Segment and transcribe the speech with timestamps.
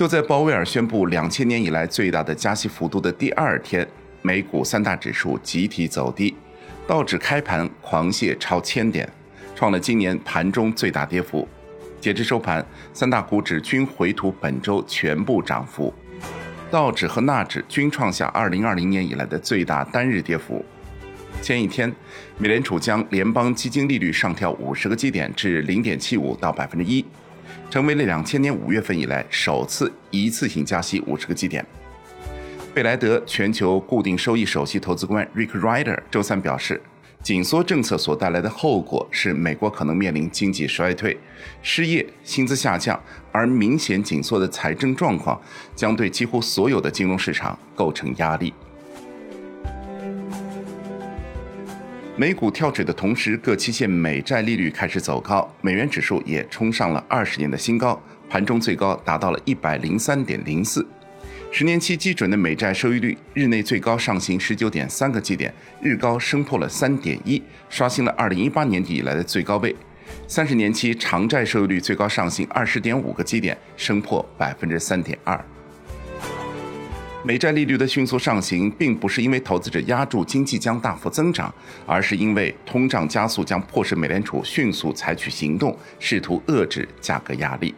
[0.00, 3.86] 就在鲍威尔宣布两千年以来最大的加息幅度的第二天，
[4.22, 6.34] 美股三大指数集体走低，
[6.86, 9.06] 道指开盘狂泻超千点，
[9.54, 11.46] 创了今年盘中最大跌幅。
[12.00, 15.92] 截至收盘，三大股指均回吐本周全部涨幅，
[16.70, 20.64] 道指和纳指均创下2020年以来的最大单日跌幅。
[21.42, 21.94] 前一天，
[22.38, 27.04] 美联储将联邦基金利率上调五十个基点至0.75到百分之一，
[27.68, 31.64] 成为了两千年五月份以来首次一次性加息五十个基点。
[32.72, 36.80] 贝莱德全球固定收益首席投资官 Rick Rider 周三表示，
[37.22, 41.18] 紧缩政策所带来的后果是美国可能面临经济衰退、
[41.62, 42.98] 失业、薪资下降，
[43.32, 45.40] 而明显紧缩的财政状况
[45.74, 48.54] 将对几乎所有的金融市场构成压力。
[52.20, 60.86] 美股跳水的同时，各期限美债利率开始走高，美元指数也冲上了二十年的新高，盘中最高达到了一百零三点零四。
[61.50, 69.74] 十年期基准的美债收益率日内最高上行十九点三个基点，日高升破了三点一，刷新了二零一八年底以来的最高位。
[70.28, 75.42] 三十年期长债收益率最高上行二十点五个基点，升破百分之三点二。
[77.22, 81.52] 美债利率的迅速上行，并不是因为投资者压住经济将大幅增长，
[81.86, 87.74] 而是因为通胀加速将迫使美联储迅速采取行动，试图遏制价格压力。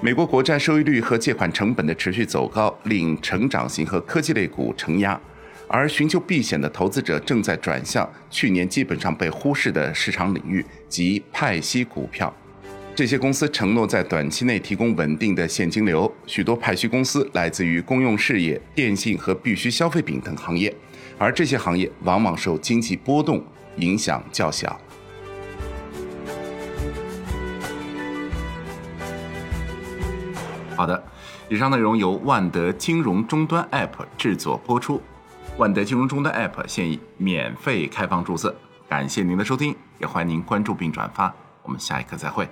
[0.00, 5.20] 美国国债收益率和借款成本的持续走高，令成长型和科技类股承压，
[5.66, 12.32] 而寻求避险的投资者正在转向去年基本上被忽视的市场领域及派息股票。
[12.96, 16.10] 这些公司承诺在短期内提供稳定的现金流。
[16.26, 20.72] 许多派息公司来自于公用事业、电信和必需消费品等行业，
[21.18, 23.44] 而这些行业往往受经济波动
[23.78, 24.80] 影响较小。
[30.76, 31.02] 好的，
[31.48, 35.02] 以上内容由万德金融终端 App 制作播出。
[35.56, 38.54] 万德金融终端 App 现已免费开放注册，
[38.88, 41.34] 感谢您的收听，也欢迎您关注并转发。
[41.64, 42.48] 我们下一课再会。